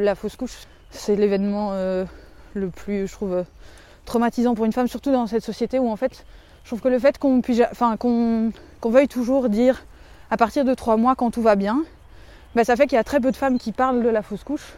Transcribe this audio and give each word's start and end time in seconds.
La 0.00 0.14
fausse 0.14 0.36
couche, 0.36 0.56
c'est 0.90 1.16
l'événement 1.16 1.72
euh, 1.74 2.06
le 2.54 2.70
plus, 2.70 3.06
je 3.06 3.12
trouve, 3.12 3.34
euh, 3.34 3.42
traumatisant 4.06 4.54
pour 4.54 4.64
une 4.64 4.72
femme, 4.72 4.88
surtout 4.88 5.12
dans 5.12 5.26
cette 5.26 5.44
société 5.44 5.78
où 5.78 5.90
en 5.90 5.96
fait, 5.96 6.24
je 6.64 6.70
trouve 6.70 6.80
que 6.80 6.88
le 6.88 6.98
fait 6.98 7.18
qu'on 7.18 7.42
puisse, 7.42 7.60
enfin, 7.70 7.98
qu'on 7.98 8.52
veuille 8.84 9.06
toujours 9.06 9.50
dire 9.50 9.84
à 10.30 10.38
partir 10.38 10.64
de 10.64 10.72
trois 10.72 10.96
mois 10.96 11.14
quand 11.14 11.30
tout 11.30 11.42
va 11.42 11.56
bien, 11.56 11.84
bah, 12.54 12.64
ça 12.64 12.74
fait 12.74 12.86
qu'il 12.86 12.96
y 12.96 12.98
a 12.98 13.04
très 13.04 13.20
peu 13.20 13.30
de 13.30 13.36
femmes 13.36 13.58
qui 13.58 13.70
parlent 13.72 14.02
de 14.02 14.08
la 14.08 14.22
fausse 14.22 14.44
couche. 14.44 14.72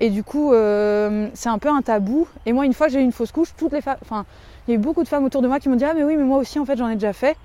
Et 0.00 0.10
du 0.10 0.24
coup, 0.24 0.52
euh, 0.52 1.28
c'est 1.32 1.48
un 1.48 1.58
peu 1.58 1.68
un 1.68 1.80
tabou. 1.80 2.26
Et 2.44 2.52
moi, 2.52 2.66
une 2.66 2.74
fois 2.74 2.88
j'ai 2.88 2.98
eu 2.98 3.04
une 3.04 3.12
fausse 3.12 3.30
couche, 3.30 3.54
toutes 3.56 3.72
les 3.72 3.80
femmes, 3.80 3.98
enfin, 4.02 4.26
il 4.66 4.72
y 4.72 4.74
a 4.74 4.80
eu 4.80 4.82
beaucoup 4.82 5.04
de 5.04 5.08
femmes 5.08 5.24
autour 5.24 5.42
de 5.42 5.46
moi 5.46 5.60
qui 5.60 5.68
m'ont 5.68 5.76
dit 5.76 5.84
ah 5.84 5.94
mais 5.94 6.02
oui, 6.02 6.16
mais 6.16 6.24
moi 6.24 6.38
aussi 6.38 6.58
en 6.58 6.64
fait 6.64 6.76
j'en 6.76 6.88
ai 6.88 6.94
déjà 6.94 7.12
fait. 7.12 7.36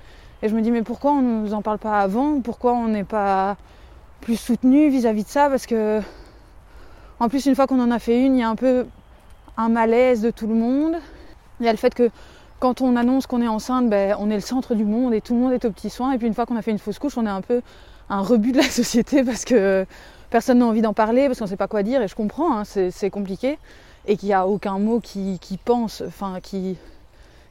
Et 0.41 0.49
je 0.49 0.55
me 0.55 0.61
dis 0.61 0.71
mais 0.71 0.81
pourquoi 0.81 1.11
on 1.11 1.21
ne 1.21 1.41
nous 1.41 1.53
en 1.53 1.61
parle 1.61 1.77
pas 1.77 2.01
avant? 2.01 2.41
Pourquoi 2.41 2.73
on 2.73 2.87
n'est 2.87 3.03
pas 3.03 3.57
plus 4.21 4.37
soutenu 4.37 4.89
vis-à-vis 4.89 5.23
de 5.23 5.29
ça? 5.29 5.49
Parce 5.49 5.67
que 5.67 6.01
en 7.19 7.29
plus, 7.29 7.45
une 7.45 7.55
fois 7.55 7.67
qu'on 7.67 7.79
en 7.79 7.91
a 7.91 7.99
fait 7.99 8.25
une, 8.25 8.35
il 8.35 8.39
y 8.39 8.43
a 8.43 8.49
un 8.49 8.55
peu 8.55 8.85
un 9.57 9.69
malaise 9.69 10.21
de 10.21 10.31
tout 10.31 10.47
le 10.47 10.55
monde. 10.55 10.95
Il 11.59 11.65
y 11.65 11.69
a 11.69 11.71
le 11.71 11.77
fait 11.77 11.93
que 11.93 12.09
quand 12.59 12.81
on 12.81 12.95
annonce 12.95 13.27
qu'on 13.27 13.41
est 13.41 13.47
enceinte, 13.47 13.89
ben, 13.89 14.15
on 14.19 14.29
est 14.29 14.35
le 14.35 14.41
centre 14.41 14.75
du 14.75 14.85
monde 14.85 15.13
et 15.13 15.21
tout 15.21 15.33
le 15.33 15.39
monde 15.39 15.53
est 15.53 15.65
aux 15.65 15.71
petits 15.71 15.89
soins. 15.89 16.11
Et 16.11 16.17
puis 16.17 16.27
une 16.27 16.33
fois 16.33 16.45
qu'on 16.45 16.57
a 16.57 16.61
fait 16.61 16.71
une 16.71 16.79
fausse 16.79 16.99
couche, 16.99 17.17
on 17.17 17.25
est 17.25 17.29
un 17.29 17.41
peu 17.41 17.61
un 18.09 18.21
rebut 18.21 18.51
de 18.51 18.57
la 18.57 18.63
société 18.69 19.23
parce 19.23 19.45
que 19.45 19.85
personne 20.29 20.59
n'a 20.59 20.65
envie 20.65 20.81
d'en 20.81 20.93
parler, 20.93 21.27
parce 21.27 21.39
qu'on 21.39 21.45
ne 21.45 21.49
sait 21.49 21.57
pas 21.57 21.67
quoi 21.67 21.83
dire. 21.83 22.01
Et 22.01 22.07
je 22.07 22.15
comprends, 22.15 22.57
hein, 22.57 22.63
c'est 22.65 23.09
compliqué. 23.09 23.57
Et 24.07 24.17
qu'il 24.17 24.27
n'y 24.27 24.33
a 24.33 24.45
aucun 24.45 24.77
mot 24.77 24.99
qui, 24.99 25.39
pense, 25.63 26.03
enfin 26.05 26.39
qui, 26.41 26.77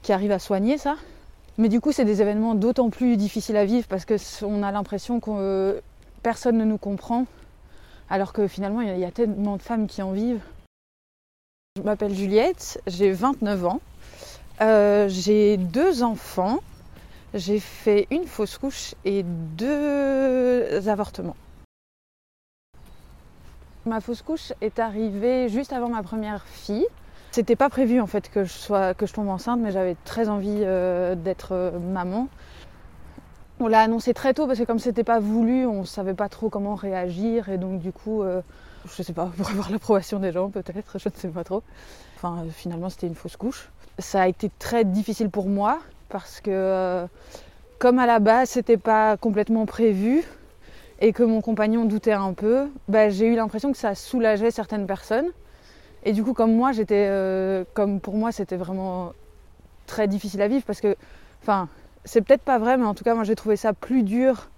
qui 0.02 0.12
arrive 0.12 0.30
à 0.30 0.38
soigner 0.38 0.78
ça. 0.78 0.96
Mais 1.56 1.68
du 1.68 1.80
coup, 1.80 1.92
c'est 1.92 2.04
des 2.04 2.20
événements 2.20 2.54
d'autant 2.54 2.90
plus 2.90 3.16
difficiles 3.16 3.56
à 3.56 3.64
vivre 3.64 3.86
parce 3.88 4.04
qu'on 4.04 4.62
a 4.62 4.72
l'impression 4.72 5.20
que 5.20 5.80
personne 6.22 6.58
ne 6.58 6.64
nous 6.64 6.78
comprend 6.78 7.26
alors 8.10 8.32
que 8.32 8.46
finalement 8.46 8.80
il 8.80 8.98
y 8.98 9.04
a 9.04 9.10
tellement 9.10 9.56
de 9.56 9.62
femmes 9.62 9.86
qui 9.86 10.02
en 10.02 10.12
vivent. 10.12 10.42
Je 11.76 11.82
m'appelle 11.82 12.14
Juliette, 12.14 12.80
j'ai 12.86 13.10
29 13.10 13.66
ans, 13.66 13.80
euh, 14.60 15.08
j'ai 15.08 15.56
deux 15.56 16.02
enfants, 16.02 16.60
j'ai 17.34 17.58
fait 17.58 18.06
une 18.10 18.26
fausse 18.26 18.58
couche 18.58 18.94
et 19.04 19.24
deux 19.24 20.88
avortements. 20.88 21.36
Ma 23.86 24.00
fausse 24.00 24.22
couche 24.22 24.52
est 24.60 24.78
arrivée 24.78 25.48
juste 25.48 25.72
avant 25.72 25.88
ma 25.88 26.02
première 26.02 26.44
fille. 26.46 26.86
C'était 27.32 27.56
pas 27.56 27.68
prévu 27.68 28.00
en 28.00 28.06
fait 28.06 28.30
que 28.30 28.44
je, 28.44 29.12
tombe 29.12 29.28
enceinte, 29.28 29.58
mais 29.60 29.72
j'avais 29.72 29.96
très 30.04 30.28
envie 30.28 30.60
euh, 30.62 31.16
d'être 31.16 31.52
euh, 31.52 31.78
maman. 31.78 32.28
On 33.60 33.68
l'a 33.68 33.80
annoncé 33.82 34.14
très 34.14 34.34
tôt 34.34 34.46
parce 34.46 34.58
que 34.58 34.64
comme 34.64 34.80
c'était 34.80 35.04
pas 35.04 35.20
voulu, 35.20 35.64
on 35.64 35.84
savait 35.84 36.14
pas 36.14 36.28
trop 36.28 36.48
comment 36.48 36.74
réagir 36.74 37.48
et 37.48 37.58
donc 37.58 37.78
du 37.80 37.92
coup, 37.92 38.22
euh, 38.22 38.40
je 38.96 39.02
sais 39.02 39.12
pas, 39.12 39.26
pour 39.36 39.48
avoir 39.48 39.70
l'approbation 39.70 40.18
des 40.18 40.32
gens 40.32 40.50
peut-être, 40.50 40.98
je 40.98 41.08
ne 41.08 41.14
sais 41.14 41.28
pas 41.28 41.44
trop. 41.44 41.62
Enfin, 42.16 42.42
euh, 42.44 42.50
finalement, 42.50 42.90
c'était 42.90 43.06
une 43.06 43.14
fausse 43.14 43.36
couche. 43.36 43.70
Ça 44.00 44.22
a 44.22 44.28
été 44.28 44.50
très 44.58 44.84
difficile 44.84 45.30
pour 45.30 45.46
moi 45.46 45.78
parce 46.08 46.40
que 46.40 46.50
euh, 46.50 47.06
comme 47.78 48.00
à 48.00 48.06
la 48.06 48.18
base, 48.18 48.50
c'était 48.50 48.76
pas 48.76 49.16
complètement 49.16 49.66
prévu 49.66 50.24
et 51.00 51.12
que 51.12 51.22
mon 51.22 51.40
compagnon 51.40 51.84
doutait 51.84 52.12
un 52.12 52.32
peu, 52.32 52.68
bah, 52.88 53.08
j'ai 53.08 53.26
eu 53.26 53.36
l'impression 53.36 53.70
que 53.70 53.78
ça 53.78 53.94
soulageait 53.94 54.50
certaines 54.50 54.86
personnes. 54.86 55.28
Et 56.04 56.12
du 56.12 56.24
coup, 56.24 56.34
comme 56.34 56.54
moi, 56.54 56.72
j'étais, 56.72 57.08
comme 57.72 57.98
pour 58.00 58.14
moi, 58.14 58.30
c'était 58.30 58.56
vraiment 58.56 59.12
très 59.86 60.06
difficile 60.06 60.42
à 60.42 60.48
vivre 60.48 60.64
parce 60.66 60.80
que, 60.80 60.96
enfin, 61.42 61.68
c'est 62.04 62.20
peut-être 62.22 62.42
pas 62.42 62.58
vrai, 62.58 62.76
mais 62.76 62.84
en 62.84 62.94
tout 62.94 63.04
cas, 63.04 63.14
moi 63.14 63.24
j'ai 63.24 63.34
trouvé 63.34 63.56
ça 63.56 63.72
plus 63.72 64.02
dur 64.02 64.48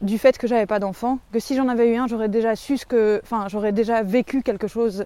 du 0.00 0.18
fait 0.18 0.38
que 0.38 0.46
j'avais 0.46 0.66
pas 0.66 0.78
d'enfant, 0.78 1.18
que 1.32 1.38
si 1.38 1.54
j'en 1.54 1.68
avais 1.68 1.92
eu 1.92 1.96
un, 1.96 2.06
j'aurais 2.06 2.28
déjà 2.28 2.56
su 2.56 2.78
ce 2.78 2.86
que. 2.86 3.20
Enfin, 3.22 3.48
j'aurais 3.48 3.72
déjà 3.72 4.02
vécu 4.02 4.42
quelque 4.42 4.66
chose 4.66 5.04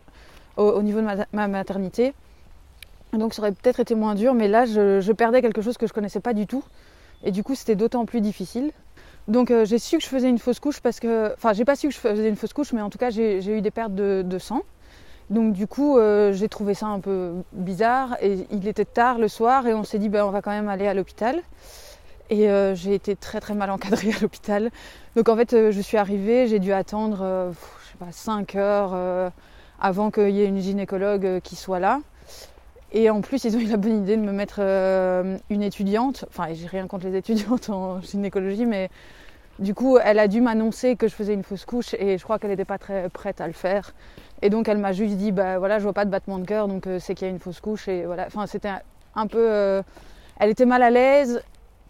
au, 0.56 0.82
niveau 0.82 1.00
de 1.00 1.06
ma, 1.32 1.48
maternité. 1.48 2.14
Donc 3.12 3.34
ça 3.34 3.42
aurait 3.42 3.52
peut-être 3.52 3.80
été 3.80 3.94
moins 3.94 4.14
dur, 4.14 4.34
mais 4.34 4.48
là 4.48 4.66
je, 4.66 5.12
perdais 5.12 5.42
quelque 5.42 5.62
chose 5.62 5.78
que 5.78 5.86
je 5.86 5.92
connaissais 5.92 6.20
pas 6.20 6.32
du 6.32 6.46
tout. 6.46 6.64
Et 7.24 7.30
du 7.30 7.42
coup, 7.42 7.54
c'était 7.54 7.76
d'autant 7.76 8.04
plus 8.04 8.20
difficile. 8.20 8.72
Donc 9.26 9.50
euh, 9.50 9.64
j'ai 9.64 9.78
su 9.78 9.96
que 9.96 10.02
je 10.02 10.08
faisais 10.08 10.28
une 10.28 10.38
fausse 10.38 10.60
couche 10.60 10.80
parce 10.80 11.00
que. 11.00 11.32
Enfin, 11.34 11.52
j'ai 11.52 11.64
pas 11.64 11.76
su 11.76 11.88
que 11.88 11.94
je 11.94 11.98
faisais 11.98 12.28
une 12.28 12.36
fausse 12.36 12.52
couche, 12.52 12.72
mais 12.72 12.82
en 12.82 12.90
tout 12.90 12.98
cas, 12.98 13.10
j'ai 13.10 13.46
eu 13.46 13.60
des 13.60 13.70
pertes 13.70 13.94
de 13.94 14.38
sang. 14.38 14.62
Donc 15.30 15.54
du 15.54 15.66
coup, 15.66 15.98
euh, 15.98 16.32
j'ai 16.32 16.48
trouvé 16.48 16.74
ça 16.74 16.86
un 16.86 17.00
peu 17.00 17.32
bizarre 17.52 18.16
et 18.20 18.46
il 18.50 18.68
était 18.68 18.84
tard 18.84 19.18
le 19.18 19.28
soir 19.28 19.66
et 19.66 19.74
on 19.74 19.84
s'est 19.84 19.98
dit 19.98 20.08
ben, 20.08 20.24
on 20.24 20.30
va 20.30 20.42
quand 20.42 20.50
même 20.50 20.68
aller 20.68 20.86
à 20.86 20.94
l'hôpital. 20.94 21.40
Et 22.30 22.50
euh, 22.50 22.74
j'ai 22.74 22.94
été 22.94 23.16
très 23.16 23.40
très 23.40 23.54
mal 23.54 23.70
encadrée 23.70 24.10
à 24.16 24.20
l'hôpital. 24.20 24.70
Donc 25.16 25.28
en 25.28 25.36
fait, 25.36 25.52
euh, 25.54 25.70
je 25.70 25.80
suis 25.80 25.96
arrivée, 25.96 26.46
j'ai 26.46 26.58
dû 26.58 26.72
attendre 26.72 27.52
je 27.52 27.90
sais 27.90 27.98
pas, 27.98 28.12
5 28.12 28.54
heures 28.56 29.32
avant 29.80 30.10
qu'il 30.10 30.30
y 30.30 30.42
ait 30.42 30.46
une 30.46 30.60
gynécologue 30.60 31.40
qui 31.42 31.56
soit 31.56 31.80
là. 31.80 32.00
Et 32.92 33.10
en 33.10 33.22
plus, 33.22 33.42
ils 33.44 33.56
ont 33.56 33.60
eu 33.60 33.66
la 33.66 33.76
bonne 33.76 34.02
idée 34.02 34.16
de 34.16 34.22
me 34.22 34.30
mettre 34.30 34.60
une 35.50 35.62
étudiante. 35.62 36.26
Enfin, 36.28 36.52
j'ai 36.52 36.66
rien 36.66 36.86
contre 36.86 37.06
les 37.06 37.16
étudiantes 37.16 37.70
en 37.70 38.00
gynécologie, 38.00 38.66
mais 38.66 38.88
du 39.60 39.74
coup, 39.74 39.98
elle 39.98 40.18
a 40.18 40.26
dû 40.26 40.40
m'annoncer 40.40 40.96
que 40.96 41.06
je 41.06 41.14
faisais 41.14 41.32
une 41.32 41.44
fausse 41.44 41.64
couche 41.64 41.94
et 41.94 42.18
je 42.18 42.24
crois 42.24 42.38
qu'elle 42.38 42.50
n'était 42.50 42.64
pas 42.64 42.78
très 42.78 43.08
prête 43.08 43.40
à 43.40 43.46
le 43.46 43.52
faire. 43.52 43.94
Et 44.44 44.50
donc 44.50 44.68
elle 44.68 44.76
m'a 44.76 44.92
juste 44.92 45.16
dit 45.16 45.32
bah 45.32 45.58
voilà 45.58 45.78
je 45.78 45.84
vois 45.84 45.94
pas 45.94 46.04
de 46.04 46.10
battement 46.10 46.38
de 46.38 46.44
cœur 46.44 46.68
donc 46.68 46.86
euh, 46.86 46.98
c'est 47.00 47.14
qu'il 47.14 47.26
y 47.26 47.30
a 47.30 47.32
une 47.32 47.40
fausse 47.40 47.60
couche 47.60 47.88
et 47.88 48.04
voilà. 48.04 48.26
Enfin 48.26 48.46
c'était 48.46 48.68
un 49.14 49.26
peu, 49.26 49.38
euh, 49.50 49.82
elle 50.38 50.50
était 50.50 50.66
mal 50.66 50.82
à 50.82 50.90
l'aise 50.90 51.42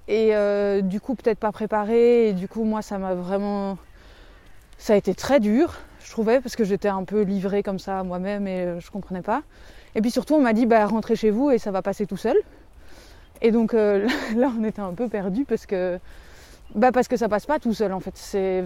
et 0.06 0.36
euh, 0.36 0.80
du 0.80 1.00
coup 1.00 1.16
peut-être 1.16 1.40
pas 1.40 1.50
préparée 1.50 2.28
et 2.28 2.32
du 2.32 2.46
coup 2.46 2.62
moi 2.62 2.80
ça 2.80 2.96
m'a 2.96 3.12
vraiment, 3.12 3.76
ça 4.78 4.92
a 4.92 4.96
été 4.96 5.16
très 5.16 5.40
dur 5.40 5.74
je 5.98 6.10
trouvais 6.12 6.40
parce 6.40 6.54
que 6.54 6.62
j'étais 6.62 6.86
un 6.86 7.02
peu 7.02 7.22
livrée 7.22 7.64
comme 7.64 7.80
ça 7.80 7.98
à 7.98 8.04
moi-même 8.04 8.46
et 8.46 8.78
je 8.78 8.90
comprenais 8.90 9.22
pas. 9.22 9.42
Et 9.96 10.00
puis 10.00 10.12
surtout 10.12 10.34
on 10.34 10.40
m'a 10.40 10.52
dit 10.52 10.66
bah 10.66 10.86
rentrez 10.86 11.16
chez 11.16 11.30
vous 11.30 11.50
et 11.50 11.58
ça 11.58 11.72
va 11.72 11.82
passer 11.82 12.06
tout 12.06 12.16
seul. 12.16 12.36
Et 13.42 13.50
donc 13.50 13.72
là 14.36 14.52
on 14.56 14.62
était 14.62 14.82
un 14.82 14.92
peu 14.94 15.08
perdu 15.08 15.44
parce 15.44 15.66
que 15.66 15.98
bah 16.76 16.92
parce 16.92 17.08
que 17.08 17.16
ça 17.16 17.28
passe 17.28 17.46
pas 17.46 17.58
tout 17.58 17.74
seul 17.74 17.92
en 17.92 18.00
fait. 18.00 18.12
C'est 18.14 18.62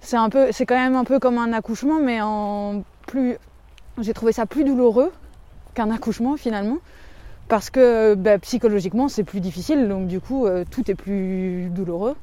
c'est 0.00 0.16
un 0.16 0.30
peu, 0.30 0.52
c'est 0.52 0.66
quand 0.66 0.76
même 0.76 0.96
un 0.96 1.04
peu 1.04 1.18
comme 1.18 1.38
un 1.38 1.52
accouchement, 1.52 2.00
mais 2.00 2.20
en 2.20 2.82
plus, 3.06 3.36
j'ai 4.00 4.14
trouvé 4.14 4.32
ça 4.32 4.46
plus 4.46 4.64
douloureux 4.64 5.12
qu'un 5.74 5.90
accouchement 5.90 6.36
finalement, 6.36 6.78
parce 7.48 7.70
que 7.70 8.14
bah, 8.14 8.38
psychologiquement 8.38 9.08
c'est 9.08 9.24
plus 9.24 9.40
difficile, 9.40 9.88
donc 9.88 10.06
du 10.06 10.20
coup 10.20 10.46
euh, 10.46 10.64
tout 10.70 10.90
est 10.90 10.94
plus 10.94 11.68
douloureux. 11.70 12.16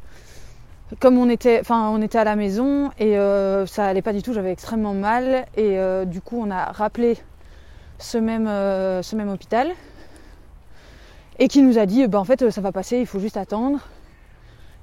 Comme 0.99 1.17
on 1.17 1.29
était, 1.29 1.59
enfin 1.59 1.89
on 1.89 2.01
était 2.01 2.19
à 2.19 2.23
la 2.23 2.35
maison 2.35 2.91
et 2.99 3.17
euh, 3.17 3.65
ça 3.65 3.85
allait 3.85 4.03
pas 4.03 4.13
du 4.13 4.21
tout, 4.21 4.33
j'avais 4.33 4.51
extrêmement 4.51 4.93
mal 4.93 5.45
et 5.57 5.79
euh, 5.79 6.05
du 6.05 6.21
coup 6.21 6.39
on 6.39 6.51
a 6.51 6.65
rappelé 6.65 7.17
ce 7.97 8.17
même, 8.17 8.45
ce 8.45 9.15
même 9.15 9.29
hôpital 9.29 9.71
et 11.39 11.47
qui 11.47 11.61
nous 11.61 11.77
a 11.77 11.85
dit, 11.85 12.07
bah, 12.07 12.19
en 12.19 12.23
fait 12.23 12.49
ça 12.49 12.61
va 12.61 12.71
passer, 12.71 12.99
il 12.99 13.07
faut 13.07 13.19
juste 13.19 13.37
attendre. 13.37 13.79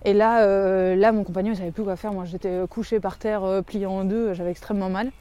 Et 0.04 0.14
là, 0.14 0.42
euh, 0.42 0.96
là, 0.96 1.12
mon 1.12 1.22
compagnon 1.22 1.50
ne 1.50 1.56
savait 1.56 1.70
plus 1.70 1.84
quoi 1.84 1.96
faire. 1.96 2.12
Moi, 2.12 2.24
j'étais 2.24 2.60
couchée 2.68 2.98
par 2.98 3.18
terre, 3.18 3.44
euh, 3.44 3.62
pliée 3.62 3.86
en 3.86 4.04
deux, 4.04 4.34
j'avais 4.34 4.50
extrêmement 4.50 4.88
mal. 4.88 5.12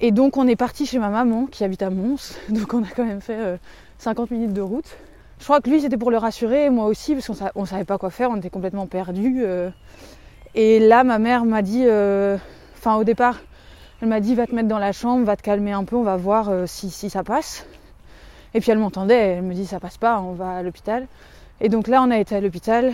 Et 0.00 0.12
donc, 0.12 0.36
on 0.36 0.46
est 0.46 0.56
parti 0.56 0.86
chez 0.86 0.98
ma 0.98 1.08
maman 1.08 1.46
qui 1.46 1.64
habite 1.64 1.82
à 1.82 1.90
Mons. 1.90 2.36
Donc, 2.48 2.72
on 2.72 2.82
a 2.84 2.88
quand 2.94 3.04
même 3.04 3.20
fait 3.20 3.58
50 3.98 4.30
euh, 4.30 4.34
minutes 4.34 4.52
de 4.52 4.60
route. 4.60 4.96
Je 5.38 5.44
crois 5.44 5.60
que 5.60 5.68
lui, 5.68 5.80
c'était 5.80 5.96
pour 5.96 6.10
le 6.10 6.18
rassurer, 6.18 6.70
moi 6.70 6.86
aussi, 6.86 7.14
parce 7.14 7.26
qu'on 7.26 7.60
ne 7.62 7.66
savait 7.66 7.84
pas 7.84 7.98
quoi 7.98 8.10
faire, 8.10 8.30
on 8.30 8.36
était 8.36 8.50
complètement 8.50 8.86
perdus. 8.86 9.42
Et 10.54 10.78
là, 10.78 11.02
ma 11.02 11.18
mère 11.18 11.46
m'a 11.46 11.62
dit, 11.62 11.84
enfin, 12.76 12.96
au 12.96 13.04
départ, 13.04 13.38
elle 14.02 14.08
m'a 14.08 14.20
dit, 14.20 14.34
va 14.34 14.46
te 14.46 14.54
mettre 14.54 14.68
dans 14.68 14.78
la 14.78 14.92
chambre, 14.92 15.24
va 15.24 15.36
te 15.36 15.42
calmer 15.42 15.72
un 15.72 15.84
peu, 15.84 15.96
on 15.96 16.02
va 16.02 16.16
voir 16.16 16.68
si, 16.68 16.90
si 16.90 17.08
ça 17.08 17.24
passe. 17.24 17.64
Et 18.52 18.60
puis, 18.60 18.70
elle 18.70 18.78
m'entendait, 18.78 19.14
elle 19.14 19.42
me 19.42 19.54
dit, 19.54 19.64
ça 19.64 19.80
passe 19.80 19.96
pas, 19.96 20.20
on 20.20 20.32
va 20.32 20.56
à 20.56 20.62
l'hôpital. 20.62 21.06
Et 21.62 21.70
donc 21.70 21.88
là, 21.88 22.02
on 22.02 22.10
a 22.10 22.18
été 22.18 22.36
à 22.36 22.42
l'hôpital. 22.42 22.92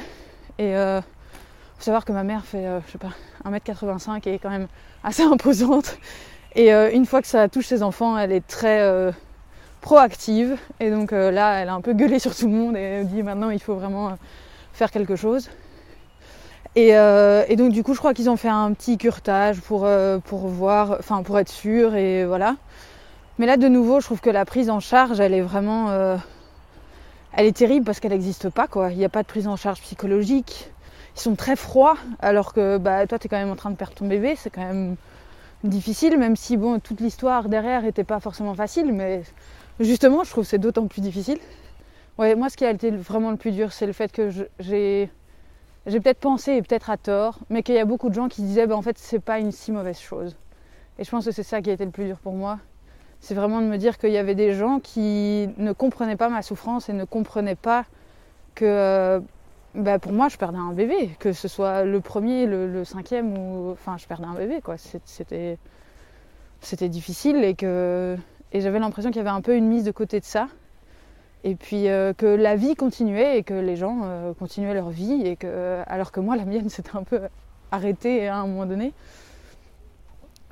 Et 0.58 0.74
euh, 0.74 1.00
faut 1.00 1.84
savoir 1.84 2.04
que 2.04 2.12
ma 2.12 2.24
mère 2.24 2.44
fait, 2.44 2.66
euh, 2.66 2.80
je 2.86 2.92
sais 2.92 2.98
pas, 2.98 3.10
1m85 3.44 4.28
et 4.28 4.34
est 4.34 4.38
quand 4.38 4.50
même 4.50 4.68
assez 5.04 5.22
imposante. 5.32 5.98
Et 6.54 6.72
euh, 6.72 6.90
une 6.92 7.06
fois 7.06 7.20
que 7.20 7.28
ça 7.28 7.48
touche 7.48 7.66
ses 7.66 7.82
enfants, 7.82 8.16
elle 8.16 8.32
est 8.32 8.46
très 8.46 9.12
proactive. 9.80 10.56
Et 10.80 10.90
donc 10.90 11.12
là, 11.12 11.60
elle 11.60 11.68
a 11.68 11.74
un 11.74 11.80
peu 11.80 11.92
gueulé 11.92 12.18
sur 12.18 12.34
tout 12.34 12.46
le 12.46 12.52
monde 12.52 12.76
et 12.76 13.04
dit 13.04 13.22
maintenant 13.22 13.50
il 13.50 13.60
faut 13.60 13.74
vraiment 13.74 14.16
faire 14.72 14.90
quelque 14.90 15.16
chose. 15.16 15.50
Et, 16.74 16.88
et, 16.88 17.56
donc 17.56 17.72
du 17.72 17.82
coup, 17.82 17.94
je 17.94 17.98
crois 17.98 18.12
qu'ils 18.14 18.28
ont 18.28 18.36
fait 18.36 18.48
un 18.48 18.72
petit 18.72 18.98
curtage 18.98 19.60
pour, 19.60 19.88
pour 20.24 20.48
voir, 20.48 20.96
enfin 20.98 21.22
pour 21.22 21.38
être 21.38 21.50
sûr 21.50 21.94
et 21.94 22.24
voilà. 22.24 22.56
Mais 23.38 23.44
là, 23.44 23.58
de 23.58 23.68
nouveau, 23.68 24.00
je 24.00 24.06
trouve 24.06 24.20
que 24.20 24.30
la 24.30 24.46
prise 24.46 24.70
en 24.70 24.80
charge, 24.80 25.20
elle 25.20 25.34
est 25.34 25.42
vraiment 25.42 26.18
elle 27.36 27.44
est 27.44 27.56
terrible 27.56 27.84
parce 27.84 28.00
qu'elle 28.00 28.12
n'existe 28.12 28.48
pas 28.48 28.66
quoi. 28.66 28.90
Il 28.90 28.98
n'y 28.98 29.04
a 29.04 29.10
pas 29.10 29.22
de 29.22 29.28
prise 29.28 29.46
en 29.46 29.56
charge 29.56 29.80
psychologique. 29.82 30.70
Ils 31.14 31.20
sont 31.20 31.36
très 31.36 31.54
froids 31.54 31.96
alors 32.18 32.52
que 32.52 32.78
bah, 32.78 33.06
toi 33.06 33.18
tu 33.18 33.26
es 33.26 33.28
quand 33.28 33.36
même 33.36 33.50
en 33.50 33.56
train 33.56 33.70
de 33.70 33.76
perdre 33.76 33.94
ton 33.94 34.06
bébé, 34.06 34.36
c'est 34.36 34.50
quand 34.50 34.66
même 34.66 34.96
difficile 35.64 36.18
même 36.18 36.36
si 36.36 36.56
bon 36.56 36.78
toute 36.78 37.00
l'histoire 37.00 37.48
derrière 37.48 37.82
n'était 37.82 38.04
pas 38.04 38.20
forcément 38.20 38.54
facile 38.54 38.92
mais 38.92 39.22
justement 39.80 40.24
je 40.24 40.30
trouve 40.30 40.44
que 40.44 40.50
c'est 40.50 40.58
d'autant 40.58 40.86
plus 40.86 41.00
difficile. 41.02 41.38
Moi 42.18 42.48
ce 42.48 42.56
qui 42.56 42.64
a 42.64 42.70
été 42.70 42.90
vraiment 42.90 43.30
le 43.30 43.36
plus 43.36 43.52
dur 43.52 43.72
c'est 43.72 43.86
le 43.86 43.92
fait 43.92 44.10
que 44.12 44.30
j'ai 44.58 45.10
j'ai 45.86 46.00
peut-être 46.00 46.18
pensé 46.18 46.52
et 46.52 46.62
peut-être 46.62 46.90
à 46.90 46.96
tort 46.96 47.38
mais 47.50 47.62
qu'il 47.62 47.74
y 47.74 47.78
a 47.78 47.84
beaucoup 47.84 48.08
de 48.08 48.14
gens 48.14 48.28
qui 48.28 48.42
disaient 48.42 48.66
bah, 48.66 48.76
en 48.76 48.82
fait 48.82 48.98
c'est 48.98 49.20
pas 49.20 49.38
une 49.38 49.52
si 49.52 49.72
mauvaise 49.72 49.98
chose. 49.98 50.36
Et 50.98 51.04
je 51.04 51.10
pense 51.10 51.26
que 51.26 51.32
c'est 51.32 51.42
ça 51.42 51.60
qui 51.60 51.68
a 51.68 51.74
été 51.74 51.84
le 51.84 51.90
plus 51.90 52.06
dur 52.06 52.18
pour 52.18 52.32
moi. 52.32 52.58
C'est 53.26 53.34
vraiment 53.34 53.60
de 53.60 53.66
me 53.66 53.76
dire 53.76 53.98
qu'il 53.98 54.12
y 54.12 54.18
avait 54.18 54.36
des 54.36 54.52
gens 54.52 54.78
qui 54.78 55.48
ne 55.56 55.72
comprenaient 55.72 56.14
pas 56.14 56.28
ma 56.28 56.42
souffrance 56.42 56.88
et 56.88 56.92
ne 56.92 57.02
comprenaient 57.02 57.56
pas 57.56 57.84
que 58.54 58.64
euh, 58.64 59.20
bah, 59.74 59.98
pour 59.98 60.12
moi 60.12 60.28
je 60.28 60.36
perdais 60.36 60.58
un 60.58 60.70
bébé, 60.70 61.10
que 61.18 61.32
ce 61.32 61.48
soit 61.48 61.82
le 61.82 62.00
premier, 62.00 62.46
le, 62.46 62.84
cinquième 62.84 63.36
ou 63.36 63.72
enfin 63.72 63.96
je 63.98 64.06
perdais 64.06 64.26
un 64.26 64.34
bébé 64.34 64.60
quoi. 64.62 64.76
C'était 64.78 65.58
c'était 66.60 66.88
difficile 66.88 67.42
et 67.42 67.56
que 67.56 68.16
et 68.52 68.60
j'avais 68.60 68.78
l'impression 68.78 69.10
qu'il 69.10 69.16
y 69.18 69.26
avait 69.26 69.36
un 69.36 69.40
peu 69.40 69.56
une 69.56 69.66
mise 69.66 69.82
de 69.82 69.90
côté 69.90 70.20
de 70.20 70.24
ça. 70.24 70.46
Et 71.42 71.56
puis 71.56 71.88
euh, 71.88 72.12
que 72.12 72.26
la 72.26 72.54
vie 72.54 72.76
continuait 72.76 73.38
et 73.38 73.42
que 73.42 73.54
les 73.54 73.74
gens 73.74 74.02
euh, 74.04 74.34
continuaient 74.34 74.74
leur 74.74 74.90
vie 74.90 75.26
et 75.26 75.34
que 75.34 75.82
alors 75.88 76.12
que 76.12 76.20
moi 76.20 76.36
la 76.36 76.44
mienne 76.44 76.68
s'était 76.76 76.96
un 76.96 77.02
peu 77.02 77.22
arrêtée 77.72 78.28
à 78.28 78.36
un 78.36 78.46
moment 78.46 78.66
donné. 78.66 78.92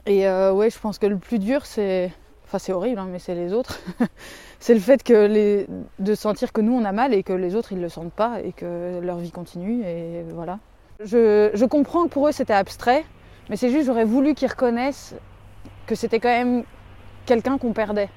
Et 0.06 0.28
ouais, 0.28 0.70
je 0.70 0.78
pense 0.80 0.98
que 0.98 1.06
le 1.06 1.18
plus 1.18 1.38
dur 1.38 1.64
c'est 1.66 2.10
enfin 2.44 2.58
c'est 2.58 2.72
horrible 2.72 2.98
hein, 2.98 3.08
mais 3.10 3.18
c'est 3.18 3.34
les 3.34 3.52
autres. 3.52 3.80
c'est 4.60 4.74
le 4.74 4.80
fait 4.80 5.02
que 5.02 5.26
les 5.26 5.66
de 5.98 6.14
sentir 6.14 6.52
que 6.52 6.60
nous 6.60 6.72
on 6.72 6.84
a 6.84 6.92
mal 6.92 7.14
et 7.14 7.22
que 7.22 7.32
les 7.32 7.54
autres 7.54 7.72
ils 7.72 7.80
le 7.80 7.88
sentent 7.88 8.12
pas 8.12 8.40
et 8.42 8.52
que 8.52 9.00
leur 9.00 9.18
vie 9.18 9.30
continue 9.30 9.84
et 9.84 10.22
voilà. 10.32 10.58
Je, 11.00 11.50
je 11.54 11.64
comprends 11.64 12.04
que 12.04 12.08
pour 12.08 12.28
eux 12.28 12.32
c'était 12.32 12.52
abstrait, 12.52 13.04
mais 13.50 13.56
c'est 13.56 13.70
juste 13.70 13.86
j'aurais 13.86 14.04
voulu 14.04 14.34
qu'ils 14.34 14.48
reconnaissent 14.48 15.14
que 15.86 15.94
c'était 15.94 16.20
quand 16.20 16.28
même 16.28 16.64
quelqu'un 17.26 17.58
qu'on 17.58 17.72
perdait. 17.72 18.08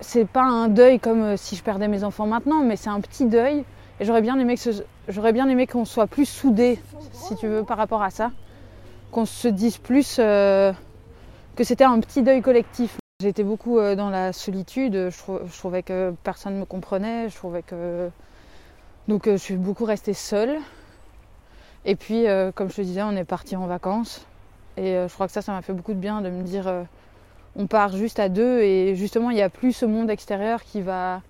C'est 0.00 0.26
pas 0.26 0.42
un 0.42 0.68
deuil 0.68 0.98
comme 0.98 1.22
euh, 1.22 1.36
si 1.36 1.56
je 1.56 1.62
perdais 1.62 1.88
mes 1.88 2.04
enfants 2.04 2.26
maintenant, 2.26 2.62
mais 2.62 2.76
c'est 2.76 2.90
un 2.90 3.00
petit 3.00 3.26
deuil. 3.26 3.64
Et 3.98 4.04
j'aurais 4.04 4.22
bien 4.22 4.38
aimé 4.38 4.56
que 4.56 4.70
j'aurais 5.08 5.32
bien 5.32 5.48
aimé 5.48 5.66
qu'on 5.66 5.84
soit 5.84 6.06
plus 6.06 6.24
soudés, 6.24 6.78
si 7.12 7.36
tu 7.36 7.48
veux, 7.48 7.64
par 7.64 7.76
rapport 7.76 8.02
à 8.02 8.10
ça, 8.10 8.30
qu'on 9.10 9.26
se 9.26 9.48
dise 9.48 9.76
plus 9.76 10.16
euh, 10.18 10.72
que 11.54 11.64
c'était 11.64 11.84
un 11.84 12.00
petit 12.00 12.22
deuil 12.22 12.40
collectif. 12.40 12.99
J'étais 13.20 13.44
beaucoup 13.44 13.78
euh, 13.78 13.94
dans 13.94 14.10
la 14.10 14.32
solitude. 14.32 15.10
Je, 15.10 15.58
trouvais 15.58 15.82
que 15.82 16.12
personne 16.24 16.54
ne 16.54 16.60
me 16.60 16.64
comprenait. 16.64 17.28
Je 17.28 17.36
trouvais 17.36 17.62
que 17.62 18.10
donc 19.08 19.26
je 19.26 19.36
suis 19.36 19.56
beaucoup 19.56 19.84
restée 19.84 20.14
seule. 20.14 20.58
Et 21.84 21.96
puis, 21.96 22.26
comme 22.54 22.68
je 22.70 22.76
te 22.76 22.80
disais, 22.82 23.02
on 23.02 23.12
est 23.12 23.24
parti 23.24 23.56
en 23.56 23.66
vacances. 23.66 24.26
Et 24.76 24.92
je 24.92 25.12
crois 25.12 25.26
que 25.26 25.32
ça, 25.32 25.40
ça 25.40 25.52
m'a 25.52 25.62
fait 25.62 25.72
beaucoup 25.72 25.94
de 25.94 25.98
bien 25.98 26.20
de 26.20 26.28
me 26.28 26.42
dire 26.42 26.86
on 27.56 27.66
part 27.66 27.96
juste 27.96 28.18
à 28.18 28.28
deux 28.28 28.60
et 28.60 28.94
justement 28.96 29.30
il 29.30 29.34
n'y 29.34 29.42
a 29.42 29.50
plus 29.50 29.72
ce 29.72 29.86
monde 29.86 30.10
extérieur 30.10 30.62
qui 30.62 30.80
va, 30.80 31.22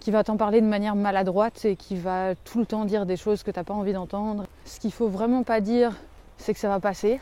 qui 0.00 0.10
va 0.10 0.24
t'en 0.24 0.36
parler 0.36 0.60
de 0.60 0.66
manière 0.66 0.96
maladroite 0.96 1.64
et 1.64 1.76
qui 1.76 1.96
va 1.96 2.34
tout 2.34 2.60
le 2.60 2.66
temps 2.66 2.84
dire 2.84 3.06
des 3.06 3.16
choses 3.16 3.42
que 3.42 3.50
tu 3.50 3.58
n'as 3.58 3.64
pas 3.64 3.74
envie 3.74 3.92
d'entendre. 3.92 4.44
Ce 4.64 4.78
qu'il 4.80 4.92
faut 4.92 5.08
vraiment 5.08 5.42
pas 5.42 5.60
dire, 5.60 5.96
c'est 6.36 6.54
que 6.54 6.60
ça 6.60 6.68
va 6.68 6.80
passer. 6.80 7.20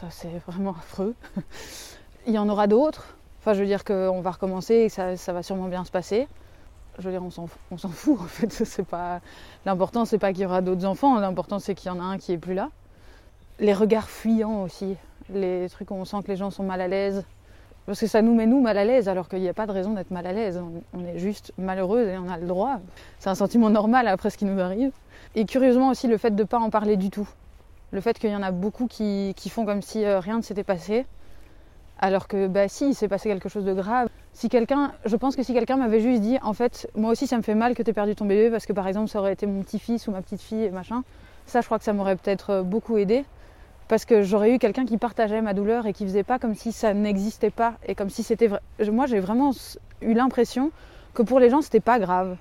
Ça 0.00 0.06
c'est 0.10 0.38
vraiment 0.46 0.72
affreux. 0.72 1.14
il 2.26 2.34
y 2.34 2.38
en 2.38 2.48
aura 2.48 2.66
d'autres. 2.66 3.16
Enfin 3.40 3.54
je 3.54 3.60
veux 3.60 3.66
dire 3.66 3.84
qu'on 3.84 4.20
va 4.20 4.32
recommencer 4.32 4.74
et 4.74 4.90
que 4.90 5.16
ça, 5.16 5.32
va 5.32 5.42
sûrement 5.42 5.68
bien 5.68 5.84
se 5.84 5.90
passer. 5.90 6.28
Je 6.98 7.04
veux 7.04 7.12
dire 7.12 7.22
on 7.22 7.30
s'en 7.30 7.46
fout 7.88 8.18
en 8.20 8.24
fait. 8.24 8.50
C'est 8.52 8.86
pas 8.86 9.20
l'important 9.64 10.04
c'est 10.04 10.18
pas 10.18 10.32
qu'il 10.32 10.42
y 10.42 10.46
aura 10.46 10.62
d'autres 10.62 10.84
enfants. 10.84 11.18
L'important 11.18 11.58
c'est 11.58 11.74
qu'il 11.74 11.90
y 11.90 11.94
en 11.94 12.00
a 12.00 12.04
un 12.04 12.18
qui 12.18 12.32
est 12.32 12.38
plus 12.38 12.54
là. 12.54 12.70
Les 13.58 13.72
regards 13.72 14.10
fuyants 14.10 14.62
aussi, 14.62 14.96
les 15.32 15.68
trucs 15.70 15.90
où 15.90 15.94
on 15.94 16.04
sent 16.04 16.18
que 16.24 16.28
les 16.28 16.36
gens 16.36 16.50
sont 16.50 16.62
mal 16.62 16.80
à 16.82 16.88
l'aise, 16.88 17.24
parce 17.86 18.00
que 18.00 18.06
ça 18.08 18.20
nous 18.20 18.34
met 18.34 18.46
nous 18.46 18.60
mal 18.60 18.76
à 18.78 18.84
l'aise 18.84 19.08
alors 19.08 19.28
qu'il 19.28 19.40
n'y 19.40 19.48
a 19.48 19.54
pas 19.54 19.66
de 19.66 19.72
raison 19.72 19.92
d'être 19.92 20.10
mal 20.10 20.26
à 20.26 20.32
l'aise. 20.32 20.60
On 20.92 21.04
est 21.04 21.18
juste 21.18 21.52
malheureuse 21.56 22.08
et 22.08 22.18
on 22.18 22.28
a 22.28 22.36
le 22.36 22.46
droit. 22.46 22.80
C'est 23.20 23.30
un 23.30 23.36
sentiment 23.36 23.70
normal 23.70 24.08
après 24.08 24.30
ce 24.30 24.36
qui 24.36 24.44
nous 24.44 24.60
arrive. 24.60 24.90
Et 25.36 25.44
curieusement 25.44 25.90
aussi 25.90 26.08
le 26.08 26.18
fait 26.18 26.32
de 26.32 26.42
ne 26.42 26.46
pas 26.46 26.58
en 26.58 26.68
parler 26.68 26.96
du 26.96 27.10
tout. 27.10 27.28
Le 27.92 28.00
fait 28.00 28.18
qu'il 28.18 28.30
y 28.30 28.34
en 28.34 28.42
a 28.42 28.50
beaucoup 28.50 28.88
qui, 28.88 29.34
font 29.48 29.64
comme 29.64 29.82
si 29.82 30.04
euh, 30.04 30.18
rien 30.18 30.38
ne 30.38 30.42
s'était 30.42 30.64
passé. 30.64 31.06
Alors 31.98 32.28
que 32.28 32.46
bah 32.46 32.68
si, 32.68 32.88
il 32.90 32.94
s'est 32.94 33.08
passé 33.08 33.28
quelque 33.28 33.48
chose 33.48 33.64
de 33.64 33.72
grave. 33.72 34.08
Si 34.32 34.48
quelqu'un, 34.48 34.92
je 35.06 35.16
pense 35.16 35.34
que 35.34 35.42
si 35.42 35.54
quelqu'un 35.54 35.76
m'avait 35.76 36.00
juste 36.00 36.20
dit, 36.20 36.38
en 36.42 36.52
fait, 36.52 36.90
moi 36.94 37.10
aussi 37.10 37.26
ça 37.26 37.38
me 37.38 37.42
fait 37.42 37.54
mal 37.54 37.74
que 37.74 37.82
tu 37.82 37.90
aies 37.90 37.94
perdu 37.94 38.14
ton 38.14 38.26
bébé 38.26 38.50
parce 38.50 38.66
que 38.66 38.72
par 38.74 38.86
exemple 38.86 39.08
ça 39.08 39.18
aurait 39.18 39.32
été 39.32 39.46
mon 39.46 39.62
petit-fils 39.62 40.06
ou 40.06 40.10
ma 40.10 40.20
petite-fille 40.20 40.64
et 40.64 40.70
machin, 40.70 41.04
ça 41.46 41.62
je 41.62 41.66
crois 41.66 41.78
que 41.78 41.84
ça 41.84 41.94
m'aurait 41.94 42.16
peut-être 42.16 42.50
euh, 42.50 42.62
beaucoup 42.62 42.98
aidé 42.98 43.24
parce 43.88 44.04
que 44.04 44.22
j'aurais 44.22 44.52
eu 44.52 44.58
quelqu'un 44.58 44.84
qui 44.84 44.98
partageait 44.98 45.40
ma 45.40 45.54
douleur 45.54 45.86
et 45.86 45.92
qui 45.92 46.04
faisait 46.04 46.24
pas 46.24 46.38
comme 46.38 46.54
si 46.54 46.72
ça 46.72 46.92
n'existait 46.92 47.50
pas 47.50 47.74
et 47.86 47.94
comme 47.94 48.10
si 48.10 48.22
c'était 48.22 48.48
vrai. 48.48 48.60
Moi, 48.90 49.06
j'ai 49.06 49.20
vraiment 49.20 49.52
eu 50.02 50.12
l'impression 50.12 50.72
que 51.14 51.22
pour 51.22 51.40
les 51.40 51.50
gens, 51.50 51.62
c'était 51.62 51.80
pas 51.80 51.98
grave. 51.98 52.36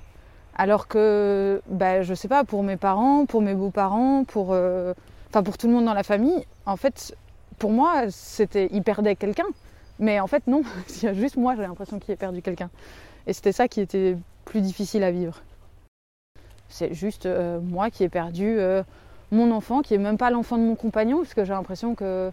Alors 0.57 0.87
que, 0.87 1.61
bah, 1.67 2.01
je 2.01 2.13
sais 2.13 2.27
pas, 2.27 2.43
pour 2.43 2.63
mes 2.63 2.77
parents, 2.77 3.25
pour 3.25 3.41
mes 3.41 3.53
beaux-parents, 3.53 4.23
pour, 4.23 4.49
euh, 4.51 4.93
enfin, 5.29 5.43
pour 5.43 5.57
tout 5.57 5.67
le 5.67 5.73
monde 5.73 5.85
dans 5.85 5.93
la 5.93 6.03
famille, 6.03 6.45
en 6.65 6.77
fait, 6.77 7.15
pour 7.57 7.71
moi, 7.71 8.05
c'était, 8.09 8.69
ils 8.71 8.83
perdaient 8.83 9.15
quelqu'un. 9.15 9.45
Mais 9.99 10.19
en 10.19 10.27
fait, 10.27 10.45
non, 10.47 10.63
il 10.89 11.03
y 11.03 11.07
a 11.07 11.13
juste 11.13 11.37
moi, 11.37 11.55
j'ai 11.55 11.61
l'impression 11.63 11.99
qu'il 11.99 12.11
ait 12.13 12.17
perdu 12.17 12.41
quelqu'un. 12.41 12.69
Et 13.27 13.33
c'était 13.33 13.51
ça 13.51 13.67
qui 13.67 13.81
était 13.81 14.17
plus 14.45 14.61
difficile 14.61 15.03
à 15.03 15.11
vivre. 15.11 15.41
C'est 16.69 16.93
juste 16.93 17.25
euh, 17.25 17.59
moi 17.59 17.89
qui 17.89 18.03
ai 18.03 18.09
perdu 18.09 18.59
euh, 18.59 18.83
mon 19.31 19.51
enfant, 19.51 19.81
qui 19.81 19.93
est 19.93 19.99
même 19.99 20.17
pas 20.17 20.29
l'enfant 20.29 20.57
de 20.57 20.63
mon 20.63 20.75
compagnon, 20.75 21.17
parce 21.17 21.33
que 21.33 21.43
j'ai 21.43 21.53
l'impression 21.53 21.95
que 21.95 22.31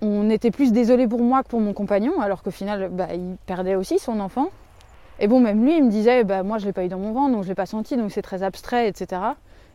on 0.00 0.28
était 0.28 0.50
plus 0.50 0.72
désolé 0.72 1.06
pour 1.06 1.20
moi 1.20 1.42
que 1.42 1.48
pour 1.48 1.60
mon 1.60 1.72
compagnon, 1.72 2.20
alors 2.20 2.42
qu'au 2.42 2.50
final, 2.50 2.88
bah, 2.90 3.14
il 3.14 3.36
perdait 3.46 3.74
aussi 3.74 3.98
son 3.98 4.20
enfant. 4.20 4.48
Et 5.20 5.28
bon, 5.28 5.40
même 5.40 5.64
lui, 5.64 5.76
il 5.76 5.84
me 5.84 5.90
disait, 5.90 6.24
bah, 6.24 6.42
moi, 6.42 6.58
je 6.58 6.66
l'ai 6.66 6.72
pas 6.72 6.84
eu 6.84 6.88
dans 6.88 6.98
mon 6.98 7.12
ventre, 7.12 7.32
donc 7.32 7.44
je 7.44 7.48
l'ai 7.48 7.54
pas 7.54 7.66
senti, 7.66 7.96
donc 7.96 8.10
c'est 8.10 8.22
très 8.22 8.42
abstrait, 8.42 8.88
etc. 8.88 9.22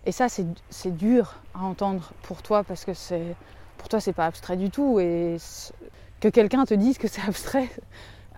Et 0.06 0.12
ça, 0.12 0.28
c'est 0.30 0.98
dur 0.98 1.36
à 1.56 1.64
entendre 1.64 2.12
pour 2.24 2.42
toi, 2.42 2.64
parce 2.64 2.86
que 2.86 2.94
c'est 2.94 3.36
pour 3.80 3.90
toi, 3.90 4.00
c'est 4.00 4.14
pas 4.14 4.28
abstrait 4.28 4.58
du 4.58 4.70
tout. 4.70 5.00
Et 5.00 5.38
que 6.20 6.28
quelqu'un 6.28 6.66
te 6.66 6.76
dise 6.76 7.00
que 7.00 7.08
c'est 7.08 7.22
abstrait, 7.28 7.70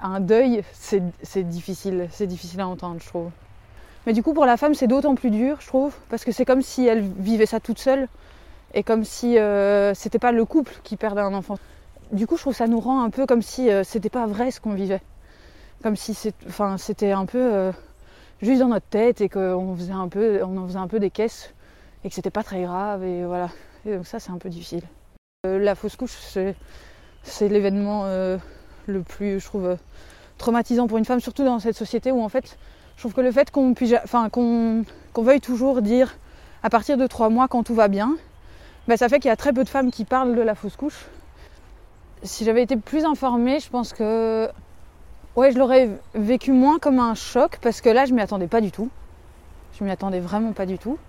un 0.01 0.21
deuil, 0.21 0.63
c'est 0.71 1.49
difficile, 1.49 2.07
c'est 2.11 2.27
difficile 2.27 2.61
à 2.61 2.67
entendre, 2.67 3.01
je 3.01 3.07
trouve. 3.07 3.29
Mais 4.07 4.13
du 4.13 4.23
coup, 4.23 4.33
pour 4.33 4.45
la 4.45 4.57
femme, 4.57 4.73
c'est 4.73 4.88
d'autant 4.88 5.15
plus 5.15 5.29
dur, 5.29 5.57
je 5.59 5.67
trouve, 5.67 5.93
parce 6.09 6.23
que 6.23 6.31
c'est 6.31 6.45
comme 6.45 6.61
si 6.61 6.88
elle 6.88 7.01
vivait 7.01 7.45
ça 7.45 7.59
toute 7.59 7.77
seule 7.77 8.07
et 8.73 8.83
comme 8.83 9.03
si 9.03 9.38
euh, 9.38 9.93
c'était 9.93 10.17
pas 10.17 10.31
le 10.31 10.45
couple 10.45 10.73
qui 10.83 10.95
perdait 10.95 11.21
un 11.21 11.33
enfant. 11.33 11.57
Du 12.11 12.25
coup, 12.25 12.35
je 12.35 12.41
trouve 12.41 12.55
ça 12.55 12.67
nous 12.67 12.79
rend 12.79 13.03
un 13.03 13.09
peu 13.09 13.25
comme 13.25 13.41
si 13.41 13.69
euh, 13.69 13.83
c'était 13.83 14.09
pas 14.09 14.25
vrai 14.25 14.49
ce 14.51 14.59
qu'on 14.59 14.73
vivait. 14.73 15.01
Comme 15.83 15.95
si 15.95 16.15
c'était 16.15 17.11
un 17.11 17.25
peu 17.25 17.39
euh, 17.39 17.71
juste 18.41 18.61
dans 18.61 18.67
notre 18.67 18.85
tête 18.88 19.21
et 19.21 19.29
qu'on 19.29 19.75
faisait 19.75 19.93
un 19.93 20.07
peu, 20.07 20.41
on 20.43 20.57
en 20.57 20.67
faisait 20.67 20.79
un 20.79 20.88
peu 20.88 20.99
des 20.99 21.09
caisses 21.09 21.53
et 22.03 22.09
que 22.09 22.15
c'était 22.15 22.31
pas 22.31 22.43
très 22.43 22.63
grave 22.63 23.03
et 23.03 23.25
voilà. 23.25 23.49
Et 23.85 23.95
donc 23.95 24.07
ça, 24.07 24.19
c'est 24.19 24.31
un 24.31 24.38
peu 24.38 24.49
difficile. 24.49 24.83
La 25.43 25.73
fausse 25.73 25.95
couche, 25.95 26.15
c'est 27.23 27.49
l'événement 27.49 28.05
le 28.05 29.01
plus, 29.01 29.39
je 29.39 29.45
trouve, 29.45 29.75
traumatisant 30.38 30.86
pour 30.86 31.00
une 31.00 31.05
femme, 31.05 31.19
surtout 31.19 31.43
dans 31.43 31.57
cette 31.57 31.75
société 31.75 32.12
où 32.12 32.21
en 32.21 32.29
fait 32.29 32.60
je 32.95 33.01
trouve 33.01 33.13
que 33.13 33.21
le 33.21 33.31
fait 33.31 33.50
qu'on 33.50 33.74
enfin, 34.03 34.29
qu'on, 34.29 34.83
veuille 35.17 35.41
toujours 35.41 35.81
dire 35.81 36.15
à 36.62 36.69
partir 36.69 36.95
de 36.95 37.07
trois 37.07 37.29
mois 37.29 37.48
quand 37.48 37.63
tout 37.63 37.74
va 37.74 37.88
bien, 37.88 38.17
bah, 38.88 38.98
ça 38.98 39.10
fait 39.10 39.19
qu'il 39.19 39.29
y 39.29 39.31
a 39.31 39.36
très 39.36 39.51
peu 39.51 39.63
de 39.63 39.69
femmes 39.69 39.89
qui 39.89 40.05
parlent 40.05 40.36
de 40.36 40.41
la 40.41 40.53
fausse 40.53 40.75
couche. 40.75 41.07
Si 42.21 42.45
j'avais 42.45 42.62
été 42.62 42.77
plus 42.77 43.03
informée, 43.03 43.60
je 43.60 43.69
pense 43.69 43.93
que 43.93 44.48
ouais, 45.36 45.51
je 45.51 45.57
l'aurais 45.57 45.89
vécu 46.13 46.51
moins 46.51 46.77
comme 46.77 47.00
un 47.00 47.15
choc 47.15 47.57
parce 47.63 47.81
que 47.81 47.89
là, 47.89 48.05
je 48.05 48.13
m'y 48.13 48.21
attendais 48.21 48.45
pas 48.45 48.62
du 48.62 48.71
tout. 48.71 48.91
Je 49.74 49.83
m'y 49.83 49.89
attendais 49.89 50.19
vraiment 50.19 50.51
pas 50.51 50.67
du 50.67 50.77
tout. 50.77 51.00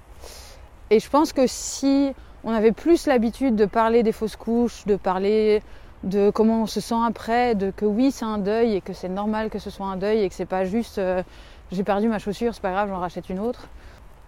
Et 0.89 1.01
je 1.01 1.11
pense 1.11 1.35
que 1.35 1.47
si 1.47 2.15
on 2.45 2.53
avait 2.53 2.73
plus 2.73 3.07
l'habitude 3.07 3.57
de 3.57 3.67
parler 3.67 4.03
des 4.03 4.13
fausses 4.13 4.37
couches, 4.37 4.85
de 4.87 4.97
parler 4.97 5.63
de 6.03 6.31
comment 6.31 6.63
on 6.63 6.67
se 6.67 6.81
sent 6.81 6.97
après, 7.07 7.55
de 7.55 7.71
que 7.71 7.85
oui, 7.85 8.11
c'est 8.11 8.25
un 8.25 8.39
deuil 8.39 8.75
et 8.75 8.81
que 8.81 8.93
c'est 8.93 9.09
normal 9.09 9.51
que 9.51 9.59
ce 9.59 9.71
soit 9.71 9.87
un 9.87 9.97
deuil 9.97 10.23
et 10.23 10.29
que 10.29 10.35
c'est 10.35 10.47
pas 10.47 10.65
juste 10.65 10.99
euh, 10.99 11.23
j'ai 11.71 11.85
perdu 11.85 12.09
ma 12.09 12.19
chaussure, 12.19 12.55
c'est 12.55 12.61
pas 12.61 12.73
grave, 12.73 12.89
j'en 12.91 12.99
rachète 12.99 13.31
une 13.31 13.39
autre. 13.39 13.69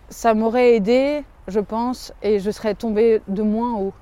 Ça 0.08 0.34
m'aurait 0.34 0.76
aidé, 0.76 1.24
je 1.48 1.60
pense, 1.60 2.12
et 2.22 2.38
je 2.38 2.50
serais 2.50 2.74
tombée 2.74 3.20
de 3.28 3.42
moins 3.42 3.74
haut. 3.74 3.92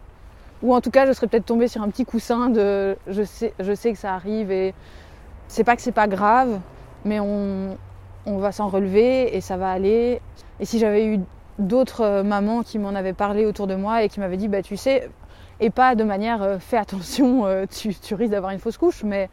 Ou 0.62 0.74
en 0.74 0.80
tout 0.80 0.90
cas, 0.90 1.06
je 1.06 1.12
serais 1.12 1.26
peut-être 1.26 1.46
tombée 1.46 1.66
sur 1.66 1.82
un 1.82 1.88
petit 1.88 2.04
coussin 2.04 2.50
de 2.50 2.96
je 3.08 3.24
sais, 3.24 3.52
que 3.92 3.98
ça 3.98 4.14
arrive 4.14 4.52
et 4.52 4.74
c'est 5.48 5.64
pas 5.64 5.74
que 5.74 5.82
c'est 5.82 5.90
pas 5.90 6.06
grave, 6.06 6.60
mais 7.04 7.18
on, 7.18 7.76
on 8.26 8.38
va 8.38 8.52
s'en 8.52 8.68
relever 8.68 9.34
et 9.36 9.40
ça 9.40 9.56
va 9.56 9.70
aller. 9.70 10.20
Et 10.60 10.64
si 10.64 10.78
j'avais 10.78 11.04
eu 11.06 11.20
d'autres 11.58 12.02
euh, 12.02 12.22
mamans 12.22 12.62
qui 12.62 12.78
m'en 12.78 12.90
avaient 12.90 13.12
parlé 13.12 13.46
autour 13.46 13.66
de 13.66 13.74
moi 13.74 14.02
et 14.02 14.08
qui 14.08 14.20
m'avaient 14.20 14.36
dit 14.36 14.48
bah 14.48 14.62
tu 14.62 14.76
sais 14.76 15.10
et 15.60 15.70
pas 15.70 15.94
de 15.94 16.04
manière 16.04 16.42
euh, 16.42 16.58
fais 16.58 16.76
attention 16.76 17.46
euh, 17.46 17.66
tu, 17.66 18.14
risques 18.14 18.30
d'avoir 18.30 18.52
une 18.52 18.58
fausse 18.58 18.78
couche 18.78 19.02
mais 19.04 19.28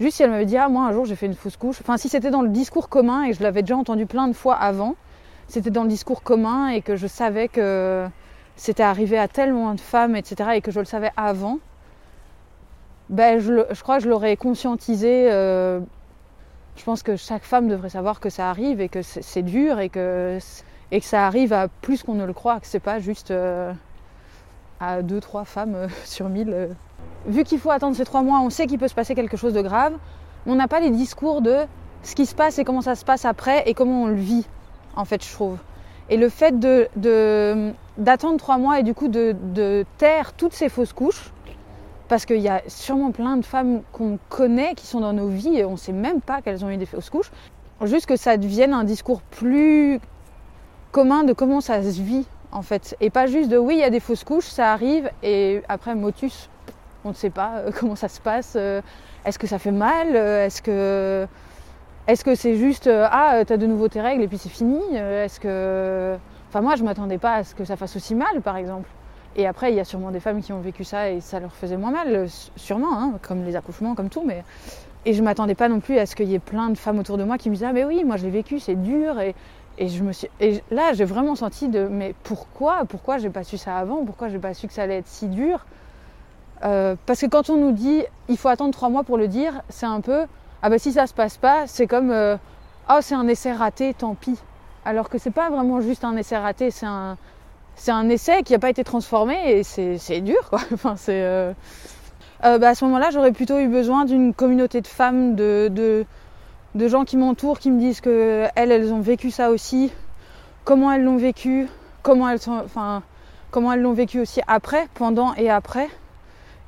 Juste 0.00 0.16
si 0.16 0.22
elle 0.22 0.30
m'avait 0.30 0.46
dit 0.46 0.56
ah 0.56 0.68
moi 0.68 0.86
un 0.86 0.92
jour 0.92 1.04
j'ai 1.04 1.14
fait 1.14 1.26
une 1.26 1.34
fausse 1.34 1.56
couche. 1.56 1.80
Enfin 1.80 1.96
si 1.96 2.08
c'était 2.08 2.30
dans 2.30 2.42
le 2.42 2.48
discours 2.48 2.88
commun 2.88 3.24
et 3.24 3.34
je 3.34 3.42
l'avais 3.42 3.62
déjà 3.62 3.76
entendu 3.76 4.06
plein 4.06 4.26
de 4.26 4.32
fois 4.32 4.54
avant, 4.54 4.96
c'était 5.46 5.70
dans 5.70 5.82
le 5.82 5.88
discours 5.88 6.22
commun 6.22 6.68
et 6.68 6.80
que 6.80 6.96
je 6.96 7.06
savais 7.06 7.46
que 7.46 8.08
c'était 8.56 8.82
arrivé 8.82 9.18
à 9.18 9.28
tellement 9.28 9.74
de 9.74 9.80
femmes, 9.80 10.16
etc. 10.16 10.52
et 10.54 10.60
que 10.60 10.70
je 10.72 10.80
le 10.80 10.86
savais 10.86 11.10
avant, 11.16 11.58
ben 13.10 13.38
je, 13.38 13.64
je 13.70 13.82
crois 13.82 13.98
que 13.98 14.04
je 14.04 14.08
l'aurais 14.08 14.36
conscientisé. 14.36 15.28
Je 16.74 16.84
pense 16.84 17.02
que 17.02 17.16
chaque 17.16 17.44
femme 17.44 17.68
devrait 17.68 17.90
savoir 17.90 18.18
que 18.18 18.30
ça 18.30 18.48
arrive 18.48 18.80
et 18.80 18.88
que 18.88 19.02
c'est 19.02 19.42
dur 19.42 19.78
et 19.78 19.90
que, 19.90 20.38
et 20.92 21.00
que 21.00 21.06
ça 21.06 21.26
arrive 21.26 21.52
à 21.54 21.68
plus 21.68 22.02
qu'on 22.04 22.14
ne 22.14 22.24
le 22.24 22.34
croit, 22.34 22.60
que 22.60 22.66
c'est 22.66 22.78
pas 22.78 23.00
juste 23.00 23.30
euh, 23.30 23.72
à 24.78 25.00
deux 25.02 25.20
trois 25.20 25.44
femmes 25.44 25.74
euh, 25.74 25.88
sur 26.04 26.28
mille. 26.28 26.68
vu 27.26 27.42
qu'il 27.42 27.58
faut 27.58 27.70
attendre 27.70 27.96
ces 27.96 28.04
trois 28.04 28.22
mois, 28.22 28.40
on 28.40 28.50
sait 28.50 28.66
qu'il 28.68 28.78
peut 28.78 28.88
se 28.88 28.94
passer 28.94 29.16
quelque 29.16 29.36
chose 29.36 29.54
de 29.54 29.62
grave. 29.62 29.94
On 30.46 30.54
n'a 30.54 30.68
pas 30.68 30.80
les 30.80 30.90
discours 30.90 31.40
de 31.40 31.56
ce 32.02 32.14
qui 32.14 32.26
se 32.26 32.34
passe 32.34 32.58
et 32.58 32.64
comment 32.64 32.82
ça 32.82 32.94
se 32.94 33.04
passe 33.04 33.24
après 33.24 33.62
et 33.66 33.74
comment 33.74 34.02
on 34.04 34.06
le 34.06 34.14
vit, 34.14 34.46
en 34.94 35.04
fait, 35.04 35.24
je 35.24 35.32
trouve. 35.32 35.56
Et 36.10 36.16
le 36.16 36.28
fait 36.28 36.58
de, 36.58 36.88
d'attendre 37.96 38.36
trois 38.36 38.58
mois 38.58 38.80
et 38.80 38.82
du 38.82 38.92
coup 38.92 39.08
de, 39.08 39.34
de 39.54 39.86
taire 39.96 40.34
toutes 40.34 40.52
ces 40.52 40.68
fausses 40.68 40.92
couches, 40.92 41.32
parce 42.08 42.26
qu'il 42.26 42.40
y 42.40 42.48
a 42.48 42.60
sûrement 42.66 43.12
plein 43.12 43.38
de 43.38 43.44
femmes 43.44 43.82
qu'on 43.92 44.18
connaît 44.28 44.74
qui 44.74 44.86
sont 44.86 45.00
dans 45.00 45.14
nos 45.14 45.28
vies 45.28 45.56
et 45.56 45.64
on 45.64 45.72
ne 45.72 45.76
sait 45.76 45.92
même 45.92 46.20
pas 46.20 46.42
qu'elles 46.42 46.64
ont 46.64 46.70
eu 46.70 46.76
des 46.76 46.86
fausses 46.86 47.08
couches, 47.08 47.30
juste 47.84 48.06
que 48.06 48.16
ça 48.16 48.36
devienne 48.36 48.74
un 48.74 48.84
discours 48.84 49.22
plus 49.22 50.00
commun 50.92 51.24
de 51.24 51.32
comment 51.32 51.60
ça 51.60 51.82
se 51.82 52.00
vit 52.00 52.26
en 52.52 52.62
fait. 52.62 52.96
Et 53.00 53.10
pas 53.10 53.26
juste 53.26 53.48
de 53.48 53.56
oui, 53.56 53.74
il 53.76 53.80
y 53.80 53.84
a 53.84 53.90
des 53.90 54.00
fausses 54.00 54.24
couches, 54.24 54.46
ça 54.46 54.72
arrive, 54.72 55.10
et 55.22 55.62
après 55.68 55.94
motus, 55.94 56.50
on 57.04 57.08
ne 57.08 57.14
sait 57.14 57.30
pas 57.30 57.54
euh, 57.56 57.70
comment 57.78 57.96
ça 57.96 58.08
se 58.08 58.20
passe. 58.20 58.54
Euh, 58.56 58.80
est-ce 59.24 59.38
que 59.38 59.46
ça 59.46 59.58
fait 59.58 59.72
mal 59.72 60.08
euh, 60.14 60.46
Est-ce 60.46 60.62
que 60.62 61.26
est-ce 62.08 62.34
c'est 62.34 62.56
juste 62.56 62.90
ah 62.92 63.42
t'as 63.46 63.56
de 63.56 63.66
nouveau 63.66 63.86
tes 63.86 64.00
règles 64.00 64.24
et 64.24 64.28
puis 64.28 64.36
c'est 64.36 64.48
fini 64.48 64.80
Est-ce 64.92 65.38
que 65.38 66.16
enfin 66.48 66.60
moi 66.60 66.74
je 66.74 66.82
m'attendais 66.82 67.18
pas 67.18 67.34
à 67.34 67.44
ce 67.44 67.54
que 67.54 67.64
ça 67.64 67.76
fasse 67.76 67.94
aussi 67.94 68.16
mal 68.16 68.42
par 68.42 68.56
exemple. 68.56 68.88
Et 69.36 69.46
après 69.46 69.70
il 69.70 69.76
y 69.76 69.80
a 69.80 69.84
sûrement 69.84 70.10
des 70.10 70.18
femmes 70.18 70.42
qui 70.42 70.52
ont 70.52 70.60
vécu 70.60 70.82
ça 70.82 71.10
et 71.10 71.20
ça 71.20 71.38
leur 71.38 71.54
faisait 71.54 71.76
moins 71.76 71.92
mal, 71.92 72.26
sûrement, 72.56 72.98
hein, 72.98 73.12
comme 73.22 73.44
les 73.44 73.54
accouchements, 73.54 73.94
comme 73.94 74.08
tout, 74.08 74.24
mais 74.26 74.42
et 75.04 75.14
je 75.14 75.22
m'attendais 75.22 75.54
pas 75.54 75.68
non 75.68 75.78
plus 75.78 75.98
à 75.98 76.06
ce 76.06 76.16
qu'il 76.16 76.28
y 76.28 76.34
ait 76.34 76.40
plein 76.40 76.70
de 76.70 76.76
femmes 76.76 76.98
autour 76.98 77.18
de 77.18 77.24
moi 77.24 77.38
qui 77.38 77.48
me 77.50 77.54
disaient 77.54 77.66
ah 77.66 77.72
mais 77.72 77.84
oui 77.84 78.04
moi 78.04 78.16
je 78.16 78.24
l'ai 78.24 78.30
vécu 78.30 78.60
c'est 78.60 78.76
dur 78.76 79.20
et 79.20 79.34
et 79.78 79.88
je 79.88 80.02
me 80.02 80.12
suis 80.12 80.28
et 80.40 80.62
là 80.70 80.92
j'ai 80.92 81.04
vraiment 81.04 81.34
senti 81.34 81.68
de 81.68 81.88
mais 81.88 82.14
pourquoi 82.24 82.84
pourquoi 82.88 83.18
j'ai 83.18 83.30
pas 83.30 83.44
su 83.44 83.58
ça 83.58 83.76
avant? 83.76 84.04
Pourquoi 84.04 84.28
j'ai 84.28 84.38
pas 84.38 84.54
su 84.54 84.66
que 84.66 84.72
ça 84.72 84.82
allait 84.82 84.98
être 84.98 85.08
si 85.08 85.28
dur? 85.28 85.64
Euh, 86.64 86.94
parce 87.06 87.20
que 87.20 87.26
quand 87.26 87.50
on 87.50 87.56
nous 87.56 87.72
dit 87.72 88.04
il 88.28 88.36
faut 88.36 88.48
attendre 88.48 88.72
trois 88.72 88.88
mois 88.88 89.02
pour 89.02 89.16
le 89.16 89.28
dire 89.28 89.62
c'est 89.68 89.86
un 89.86 90.00
peu 90.00 90.26
ah 90.62 90.70
bah 90.70 90.78
si 90.78 90.92
ça 90.92 91.06
se 91.06 91.14
passe 91.14 91.36
pas 91.36 91.66
c'est 91.66 91.86
comme 91.86 92.10
euh, 92.10 92.36
oh 92.90 92.98
c'est 93.00 93.14
un 93.14 93.26
essai 93.28 93.52
raté 93.52 93.94
tant 93.94 94.14
pis. 94.14 94.38
Alors 94.84 95.08
que 95.08 95.18
c'est 95.18 95.30
pas 95.30 95.48
vraiment 95.50 95.80
juste 95.80 96.04
un 96.04 96.16
essai 96.16 96.36
raté 96.36 96.70
c'est 96.70 96.86
un 96.86 97.16
c'est 97.74 97.92
un 97.92 98.08
essai 98.10 98.42
qui 98.42 98.52
n'a 98.52 98.58
pas 98.58 98.70
été 98.70 98.84
transformé 98.84 99.58
et 99.58 99.62
c'est 99.62 100.20
dur 100.20 100.50
quoi. 100.50 100.60
Enfin 100.72 100.94
c'est 100.96 101.22
euh, 101.22 101.52
bah 102.42 102.68
à 102.68 102.74
ce 102.74 102.84
moment-là 102.84 103.10
j'aurais 103.10 103.32
plutôt 103.32 103.58
eu 103.58 103.68
besoin 103.68 104.04
d'une 104.04 104.34
communauté 104.34 104.80
de 104.82 104.86
femmes 104.86 105.34
de 105.34 106.04
de 106.74 106.88
gens 106.88 107.04
qui 107.04 107.16
m'entourent 107.16 107.58
qui 107.58 107.70
me 107.70 107.78
disent 107.78 108.00
que 108.00 108.46
elles, 108.54 108.72
elles 108.72 108.92
ont 108.92 109.00
vécu 109.00 109.30
ça 109.30 109.50
aussi, 109.50 109.92
comment 110.64 110.92
elles 110.92 111.04
l'ont 111.04 111.16
vécu, 111.16 111.68
comment 112.02 112.28
elles 112.28 112.40
sont, 112.40 112.64
l'ont 113.54 113.92
vécu 113.92 114.20
aussi 114.20 114.40
après, 114.46 114.88
pendant 114.94 115.34
et 115.34 115.50
après, 115.50 115.88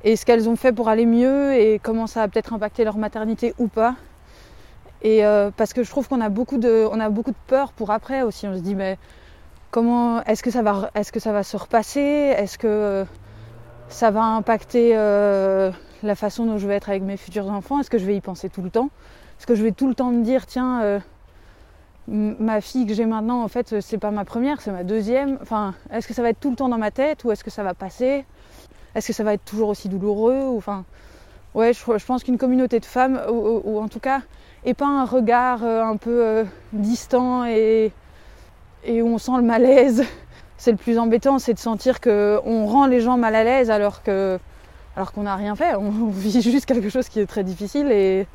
et 0.03 0.15
ce 0.15 0.25
qu'elles 0.25 0.47
ont 0.47 0.55
fait 0.55 0.71
pour 0.71 0.89
aller 0.89 1.05
mieux 1.05 1.53
et 1.53 1.79
comment 1.79 2.07
ça 2.07 2.23
a 2.23 2.27
peut-être 2.27 2.53
impacté 2.53 2.83
leur 2.83 2.97
maternité 2.97 3.53
ou 3.57 3.67
pas. 3.67 3.95
Et 5.01 5.25
euh, 5.25 5.51
parce 5.55 5.73
que 5.73 5.83
je 5.83 5.89
trouve 5.89 6.07
qu'on 6.07 6.21
a 6.21 6.29
beaucoup 6.29 6.57
de, 6.57 6.87
on 6.91 6.99
a 6.99 7.09
beaucoup 7.09 7.31
de 7.31 7.43
peur 7.47 7.73
pour 7.73 7.91
après 7.91 8.21
aussi. 8.21 8.47
On 8.47 8.55
se 8.55 8.61
dit 8.61 8.75
mais 8.75 8.97
comment, 9.71 10.23
est-ce 10.23 10.43
que 10.43 10.51
ça 10.51 10.61
va, 10.61 10.89
est-ce 10.95 11.11
que 11.11 11.19
ça 11.19 11.31
va 11.31 11.43
se 11.43 11.57
repasser, 11.57 11.99
est-ce 11.99 12.57
que 12.57 13.05
ça 13.89 14.11
va 14.11 14.23
impacter 14.23 14.91
euh, 14.95 15.71
la 16.03 16.15
façon 16.15 16.45
dont 16.45 16.57
je 16.57 16.67
vais 16.67 16.75
être 16.75 16.89
avec 16.89 17.03
mes 17.03 17.17
futurs 17.17 17.49
enfants, 17.49 17.79
est-ce 17.79 17.89
que 17.89 17.97
je 17.97 18.05
vais 18.05 18.15
y 18.15 18.21
penser 18.21 18.49
tout 18.49 18.61
le 18.61 18.69
temps? 18.69 18.89
Parce 19.37 19.45
que 19.45 19.55
je 19.55 19.63
vais 19.63 19.71
tout 19.71 19.87
le 19.87 19.95
temps 19.95 20.11
me 20.11 20.23
dire, 20.23 20.45
tiens, 20.45 20.81
euh, 20.81 20.99
ma 22.07 22.61
fille 22.61 22.85
que 22.85 22.93
j'ai 22.93 23.05
maintenant, 23.05 23.43
en 23.43 23.47
fait, 23.47 23.79
c'est 23.81 23.97
pas 23.97 24.11
ma 24.11 24.25
première, 24.25 24.61
c'est 24.61 24.71
ma 24.71 24.83
deuxième. 24.83 25.37
Enfin, 25.41 25.73
est-ce 25.91 26.07
que 26.07 26.13
ça 26.13 26.21
va 26.21 26.29
être 26.29 26.39
tout 26.39 26.49
le 26.49 26.55
temps 26.55 26.69
dans 26.69 26.77
ma 26.77 26.91
tête 26.91 27.23
ou 27.23 27.31
est-ce 27.31 27.43
que 27.43 27.51
ça 27.51 27.63
va 27.63 27.73
passer? 27.73 28.25
Est-ce 28.93 29.07
que 29.07 29.13
ça 29.13 29.23
va 29.23 29.33
être 29.33 29.43
toujours 29.43 29.69
aussi 29.69 29.89
douloureux 29.89 30.41
ou, 30.47 30.57
Enfin, 30.57 30.85
ouais, 31.53 31.73
je, 31.73 32.05
pense 32.05 32.23
qu'une 32.23 32.37
communauté 32.37 32.79
de 32.79 32.85
femmes, 32.85 33.19
ou, 33.29 33.79
en 33.79 33.87
tout 33.87 33.99
cas, 33.99 34.21
et 34.63 34.73
pas 34.73 34.87
un 34.87 35.05
regard 35.05 35.63
euh, 35.63 35.83
un 35.83 35.97
peu 35.97 36.23
euh, 36.23 36.43
distant 36.73 37.45
et, 37.45 37.91
et 38.83 39.01
où 39.01 39.07
on 39.07 39.17
sent 39.17 39.37
le 39.37 39.43
malaise. 39.43 40.03
C'est 40.57 40.71
le 40.71 40.77
plus 40.77 40.97
embêtant, 40.97 41.37
c'est 41.37 41.53
de 41.53 41.59
sentir 41.59 41.99
qu'on 41.99 42.65
rend 42.65 42.85
les 42.85 43.01
gens 43.01 43.17
mal 43.17 43.35
à 43.35 43.43
l'aise 43.43 43.69
alors 43.69 44.01
que 44.03 44.39
alors 44.95 45.11
qu'on 45.11 45.23
n'a 45.23 45.35
rien 45.35 45.53
fait. 45.53 45.75
On 45.75 46.07
vit 46.09 46.41
juste 46.41 46.65
quelque 46.65 46.87
chose 46.87 47.09
qui 47.09 47.19
est 47.19 47.25
très 47.25 47.43
difficile 47.43 47.91
et 47.91 48.25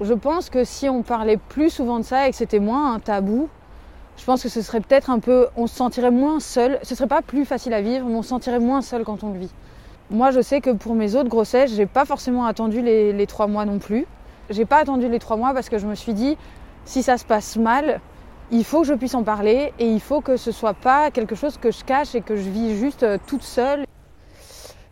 je 0.00 0.14
pense 0.14 0.50
que 0.50 0.64
si 0.64 0.88
on 0.88 1.02
parlait 1.02 1.38
plus 1.38 1.70
souvent 1.70 1.98
de 1.98 2.04
ça 2.04 2.28
et 2.28 2.30
que 2.30 2.36
c'était 2.36 2.58
moins 2.58 2.94
un 2.94 2.98
tabou, 2.98 3.48
je 4.16 4.24
pense 4.24 4.42
que 4.42 4.48
ce 4.48 4.62
serait 4.62 4.80
peut-être 4.80 5.10
un 5.10 5.18
peu, 5.18 5.48
on 5.56 5.66
se 5.66 5.74
sentirait 5.74 6.10
moins 6.10 6.40
seul. 6.40 6.78
Ce 6.82 6.94
serait 6.94 7.08
pas 7.08 7.22
plus 7.22 7.44
facile 7.44 7.72
à 7.74 7.82
vivre, 7.82 8.06
mais 8.06 8.14
on 8.14 8.22
se 8.22 8.28
sentirait 8.28 8.60
moins 8.60 8.82
seul 8.82 9.04
quand 9.04 9.24
on 9.24 9.32
le 9.32 9.38
vit. 9.38 9.50
Moi, 10.10 10.30
je 10.30 10.40
sais 10.40 10.60
que 10.60 10.70
pour 10.70 10.94
mes 10.94 11.14
autres 11.16 11.28
grossesses, 11.28 11.74
j'ai 11.74 11.86
pas 11.86 12.04
forcément 12.04 12.46
attendu 12.46 12.80
les, 12.80 13.26
trois 13.26 13.46
mois 13.46 13.64
non 13.64 13.78
plus. 13.78 14.06
J'ai 14.50 14.64
pas 14.64 14.78
attendu 14.78 15.08
les 15.08 15.18
trois 15.18 15.36
mois 15.36 15.52
parce 15.52 15.68
que 15.68 15.78
je 15.78 15.86
me 15.86 15.94
suis 15.94 16.14
dit, 16.14 16.36
si 16.84 17.02
ça 17.02 17.18
se 17.18 17.24
passe 17.24 17.56
mal, 17.56 18.00
il 18.50 18.64
faut 18.64 18.82
que 18.82 18.86
je 18.86 18.94
puisse 18.94 19.14
en 19.14 19.24
parler 19.24 19.72
et 19.78 19.86
il 19.90 20.00
faut 20.00 20.20
que 20.20 20.36
ce 20.36 20.52
soit 20.52 20.74
pas 20.74 21.10
quelque 21.10 21.34
chose 21.34 21.58
que 21.58 21.72
je 21.72 21.84
cache 21.84 22.14
et 22.14 22.20
que 22.20 22.36
je 22.36 22.48
vis 22.48 22.76
juste 22.76 23.02
euh, 23.02 23.18
toute 23.26 23.42
seule. 23.42 23.84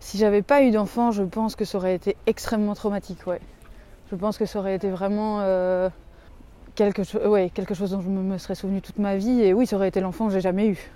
Si 0.01 0.19
j'avais 0.19 0.43
pas 0.43 0.63
eu 0.63 0.73
d'enfant, 0.73 1.13
je 1.13 1.23
pense 1.23 1.55
que 1.55 1.65
ça 1.65 1.79
aurait 1.79 1.95
été 1.95 2.17
extrêmement 2.27 2.75
traumatique, 2.75 3.27
ouais. 3.29 3.41
Je 4.11 4.17
pense 4.17 4.39
que 4.39 4.47
ça 4.47 4.59
aurait 4.59 4.75
été 4.75 4.91
vraiment 4.91 5.41
euh, 5.41 5.89
quelque, 6.75 7.03
quelque 7.49 7.75
chose 7.75 7.93
dont 7.93 8.01
je 8.01 8.09
me 8.09 8.39
serais 8.39 8.55
souvenu 8.55 8.83
toute 8.83 8.99
ma 8.99 9.17
vie. 9.17 9.43
Et 9.43 9.55
oui, 9.55 9.67
ça 9.67 9.77
aurait 9.77 9.89
été 9.89 10.01
l'enfant 10.01 10.27
que 10.27 10.33
j'ai 10.33 10.41
jamais 10.41 10.69
eu. 10.69 10.93